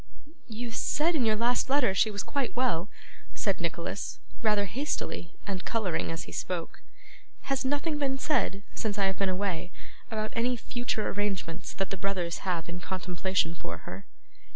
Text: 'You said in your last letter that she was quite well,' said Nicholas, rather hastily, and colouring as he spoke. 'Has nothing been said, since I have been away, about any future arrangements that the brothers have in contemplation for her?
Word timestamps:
'You 0.47 0.71
said 0.71 1.13
in 1.13 1.25
your 1.27 1.35
last 1.35 1.69
letter 1.69 1.89
that 1.89 1.93
she 1.95 2.09
was 2.09 2.23
quite 2.23 2.55
well,' 2.55 2.89
said 3.35 3.61
Nicholas, 3.61 4.19
rather 4.41 4.65
hastily, 4.65 5.35
and 5.45 5.63
colouring 5.63 6.11
as 6.11 6.23
he 6.23 6.31
spoke. 6.31 6.81
'Has 7.41 7.63
nothing 7.63 7.99
been 7.99 8.17
said, 8.17 8.63
since 8.73 8.97
I 8.97 9.05
have 9.05 9.19
been 9.19 9.29
away, 9.29 9.71
about 10.09 10.33
any 10.35 10.57
future 10.57 11.07
arrangements 11.07 11.71
that 11.73 11.91
the 11.91 11.97
brothers 11.97 12.39
have 12.49 12.67
in 12.67 12.79
contemplation 12.79 13.53
for 13.53 13.85
her? 13.85 14.07